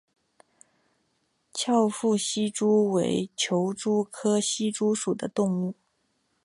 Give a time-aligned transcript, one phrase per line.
[1.53, 5.75] 翘腹希蛛为球蛛科希蛛属的动物。